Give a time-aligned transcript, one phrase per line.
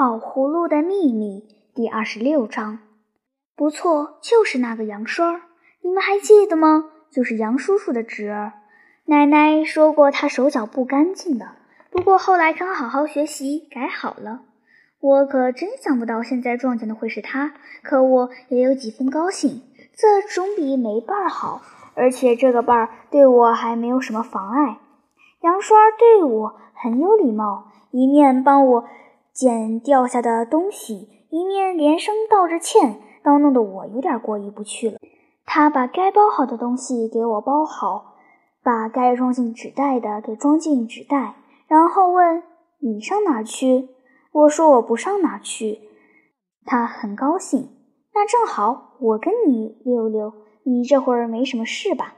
[0.00, 1.44] 宝葫芦的秘密
[1.74, 2.78] 第二十六章，
[3.54, 5.42] 不错，就是那个杨栓儿，
[5.82, 6.86] 你们还记得吗？
[7.10, 8.54] 就是杨叔叔的侄儿。
[9.04, 11.48] 奶奶说过他手脚不干净的，
[11.90, 14.40] 不过后来肯好好学习，改好了。
[15.00, 19.60] 我可真想不到现在撞见的会是他，可我也有几分高兴，
[19.94, 21.60] 这总比没伴儿好。
[21.94, 24.78] 而且这个伴儿对我还没有什么妨碍。
[25.42, 28.88] 杨栓儿对我很有礼貌，一面帮我。
[29.32, 34.98] 捡掉下的东西，一面连声道着歉，倒弄得我有点过意不去了。
[35.44, 38.14] 他把该包好的东西给我包好，
[38.62, 42.42] 把该装进纸袋的给装进纸袋，然后问
[42.80, 43.88] ：“你上哪去？”
[44.32, 45.80] 我说：“我不上哪去。”
[46.64, 47.68] 他很高兴。
[48.12, 50.32] 那正好，我跟你溜溜。
[50.64, 52.14] 你这会儿没什么事吧？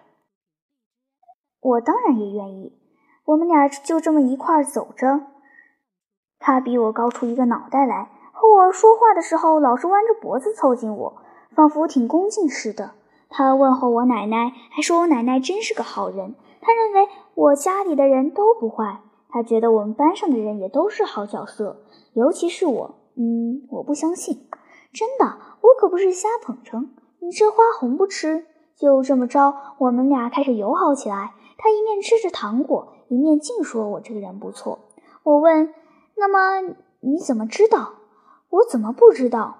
[1.60, 2.78] 我当然也愿意。
[3.24, 5.20] 我们俩就这么一块儿走着。
[6.42, 11.22] 他比我高出一个脑袋来，和我说话的时候老是弯着脖子凑近我，
[11.54, 12.90] 仿佛挺恭敬似的。
[13.30, 16.34] 他问候我奶奶，还说我奶奶真是个好人。
[16.60, 21.76] 他认为我家里的人都不坏，他觉得我们班上的人也都是好角色，
[22.12, 22.94] 尤其是我。
[23.14, 24.48] 嗯，我不相信，
[24.92, 25.24] 真的，
[25.60, 26.90] 我可不是瞎捧成。
[27.20, 28.46] 你这花红不吃？
[28.76, 31.34] 就这么着，我们俩开始友好起来。
[31.56, 34.80] 他一面吃着糖果，一面净说我这个人不错。
[35.22, 35.72] 我问。
[36.16, 37.94] 那么你怎么知道？
[38.48, 39.58] 我怎么不知道？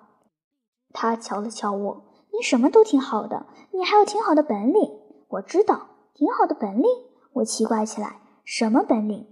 [0.92, 5.00] 他瞧了瞧我，你什么都挺好的，你还有挺好的本领。
[5.28, 6.88] 我知道，挺好的本领。
[7.34, 9.26] 我奇怪起来，什么本领？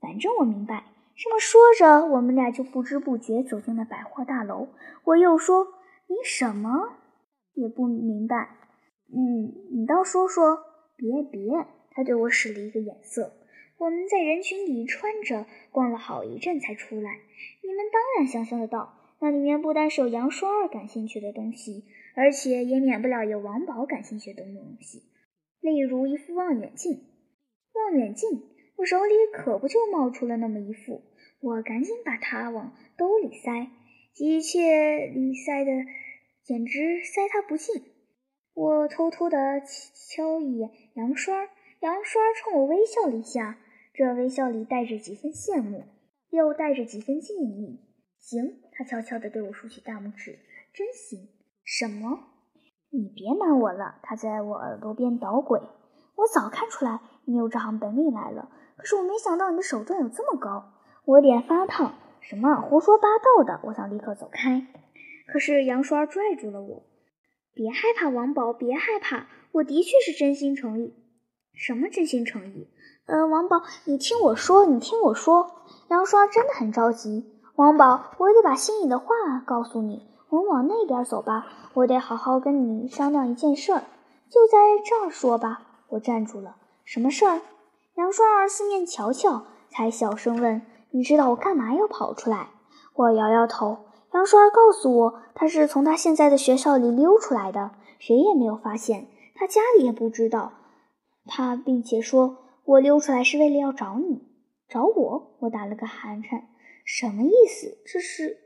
[0.00, 0.84] 反正我明白。
[1.16, 4.68] 这么说着，我们俩就不知不觉走进了百货大楼。
[5.04, 5.66] 我又说，
[6.06, 6.92] 你什么
[7.54, 8.56] 也不明白？
[9.12, 10.60] 嗯，你倒说说。
[10.96, 13.32] 别别，他对我使了一个眼色。
[13.78, 17.12] 我们在人群里穿着逛了好一阵才出来。
[17.62, 21.84] 你们当然想象得到，那里面不单是有杨双儿感兴趣的东西，
[22.16, 25.04] 而且也免不了有王宝感兴趣的东西，
[25.60, 27.04] 例如一副望远镜。
[27.74, 28.42] 望远镜，
[28.74, 31.02] 我手里可不就冒出了那么一副。
[31.40, 33.68] 我赶紧把它往兜里塞，
[34.12, 35.70] 急切里塞的
[36.42, 37.84] 简直塞他不进。
[38.54, 43.56] 我偷偷地瞧一眼杨双儿，杨双儿冲我微笑了一下。
[43.98, 45.82] 这微笑里带着几分羡慕，
[46.30, 47.80] 又带着几分敬意。
[48.16, 50.38] 行，他悄悄地对我竖起大拇指，
[50.72, 51.26] 真行。
[51.64, 52.20] 什么？
[52.90, 53.96] 你别瞒我了。
[54.04, 55.58] 他在我耳朵边捣鬼。
[56.14, 60.74] 我早看出来你有这行本领来了，可是我没想到你的手段有这么高。
[61.04, 61.98] 我脸发烫。
[62.20, 62.60] 什么？
[62.60, 63.60] 胡说八道的！
[63.64, 64.68] 我想立刻走开，
[65.26, 66.84] 可是杨栓拽住了我。
[67.52, 70.94] 别害怕，王宝，别害怕，我的确是真心诚意。
[71.52, 72.68] 什么真心诚意？
[73.08, 75.50] 呃，王宝，你听我说，你听我说，
[75.88, 77.24] 杨刷真的很着急。
[77.56, 79.06] 王宝，我得把心里的话
[79.46, 83.82] 告诉你，我们往那边走吧，我得好好跟你商量一件事儿，
[84.28, 85.62] 就在这儿说吧。
[85.88, 87.40] 我站住了，什么事儿？
[87.94, 90.60] 杨双儿四面瞧瞧，才小声问
[90.92, 92.50] ：“你知道我干嘛要跑出来？”
[92.94, 93.86] 我摇摇头。
[94.12, 100.52] 杨双儿告诉我，他是从他现在的学校里溜出来的，谁也没有发现，他家里也不知道。
[101.24, 102.36] 他并且说。
[102.68, 104.28] 我溜出来是为了要找你，
[104.68, 105.36] 找我？
[105.38, 106.48] 我打了个寒颤，
[106.84, 107.78] 什么意思？
[107.86, 108.36] 这是……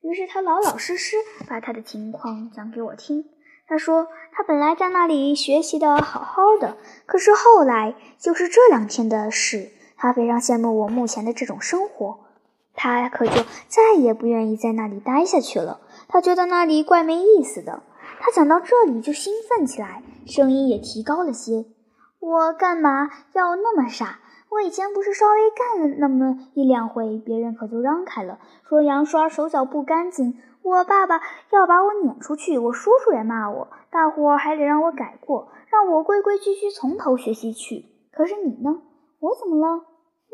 [0.00, 1.16] 于是他老老实实
[1.48, 3.26] 把他的情况讲给我听。
[3.68, 6.76] 他说他本来在那里学习的好好的，
[7.06, 12.24] 可是后来就是这两天的事，他非常羡慕我目前的这种生活，
[12.74, 15.80] 他可就再也不愿意在那里待下去了。
[16.08, 17.84] 他觉得那里怪没意思的。
[18.18, 21.66] 他讲到这里就兴奋起来，声音也提高了些。
[22.24, 24.18] 我干嘛要那么傻？
[24.48, 31.20] 我以前不是稍微干了那么一两回，别人可就让开了，说杨栓手脚不干净，我爸爸
[31.50, 37.84] 要把我撵出去，我叔叔也骂我，大伙儿还得让我改过，让我规规矩矩从头学习去。
[38.10, 38.80] 可是你呢？
[39.20, 39.80] 我怎么了？
[39.80, 40.32] 哼，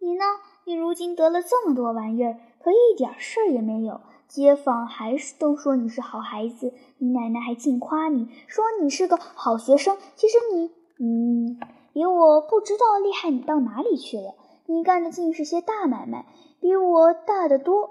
[0.00, 0.24] 你呢？
[0.64, 9.96] 你如今得了这么多玩意儿，可一点事儿也没有，街坊还是都说你是好孩子，你奶奶还净夸你，说你是个好学生。
[10.16, 10.72] 其实你……
[11.00, 11.58] 嗯，
[11.92, 14.34] 比我不知道厉害，你到哪里去了？
[14.66, 16.26] 你干的尽是些大买卖，
[16.60, 17.88] 比我大得多。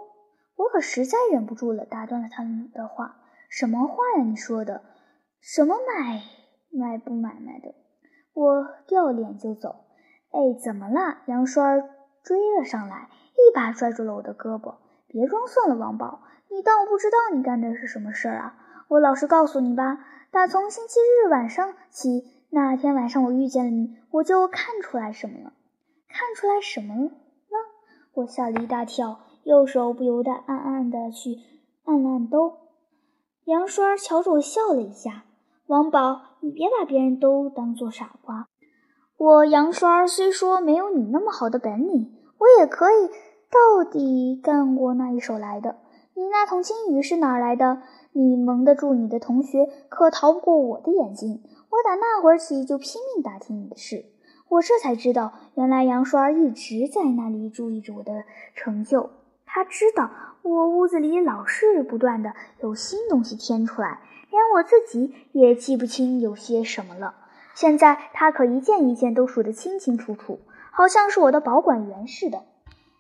[0.56, 3.18] 我可实在忍不住了，打断了他们的话。
[3.50, 4.24] 什么话呀？
[4.24, 4.84] 你说的
[5.40, 6.22] 什么买
[6.70, 7.74] 卖不买卖的？
[8.34, 9.76] 我掉脸就走。
[10.32, 11.20] 哎，怎么了？
[11.28, 11.90] 杨栓
[12.24, 14.76] 追了上来，一把拽住了我的胳膊。
[15.08, 18.56] 别装蒜了，王宝，你当我不知道你干的是什么事儿啊？
[18.90, 22.37] 我老实告诉你吧，打从星期日晚上起。
[22.50, 25.54] 那天晚上我遇见了你，我就看出来什么了？
[26.08, 27.12] 看出来什么了？
[28.14, 31.38] 我吓了一大跳，右手不由得暗暗的去
[31.84, 32.54] 按了按兜。
[33.46, 35.26] 杨栓瞧着我笑了一下
[35.68, 38.48] ：“王宝，你别把别人都当做傻瓜。
[39.18, 43.08] 我杨栓虽说没有你那么好的本领，我也可以
[43.50, 45.78] 到底干过那一手来的。
[46.14, 47.82] 你那桶金鱼是哪儿来的？
[48.20, 51.44] 你蒙得住你的同学，可逃不过我的眼睛。
[51.70, 54.06] 我打那会儿起就拼命打听你的事。”
[54.50, 58.24] 我这才知道，原来杨栓一直在那里注意着我的
[58.56, 59.12] 成就。
[59.46, 60.10] 他知道
[60.42, 67.14] 我屋子里老是不断的有新东西添出来，连我自己也记不清有些什么了。
[67.54, 70.40] 现在他可一件一件都数得清清楚楚，
[70.72, 72.44] 好像是我的保管员似的。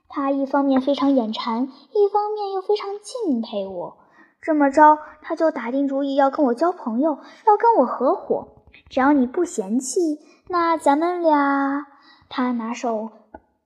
[0.09, 3.97] 他一方面非常眼馋，一方面又非常敬佩我。
[4.41, 8.47] 这么着，他就打定主意要跟我交朋友，要跟我合伙。
[8.89, 10.19] 只要你不嫌弃。
[10.49, 11.85] 那咱们俩，
[12.29, 13.09] 他拿手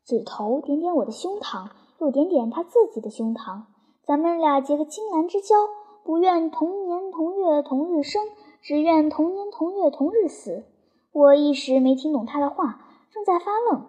[0.04, 1.70] 指头点点我的胸膛，
[2.00, 3.64] 又点点他自己的胸膛。
[4.04, 5.56] 咱们俩结个金兰之交，
[6.04, 8.24] 不愿同年同月同日生，
[8.62, 10.64] 只愿同年同月同日死。
[11.12, 12.82] 我一时没听懂他的话，
[13.12, 13.86] 正在发愣。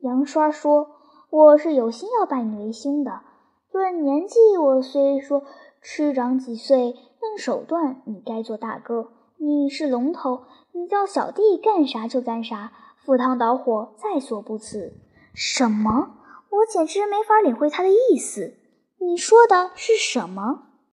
[0.00, 0.88] 杨栓说
[1.30, 3.20] ：“我是有心要拜你为兄的。
[3.70, 5.44] 论年纪，我虽说
[5.80, 9.12] 吃长几岁；论手段，你该做大哥。
[9.36, 10.42] 你是龙头。”
[10.72, 14.92] 你叫小弟干啥就干啥，赴汤蹈火在所不辞。
[15.34, 16.14] 什么？
[16.50, 18.54] 我简直没法领会他的意思。
[18.98, 20.67] 你说的是什么？